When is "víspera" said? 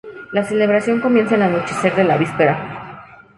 2.17-3.05